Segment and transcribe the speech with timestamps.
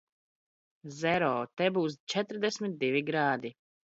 [1.01, 1.27] Zero!
[1.61, 3.53] Te būs četrdesmit divi grādi.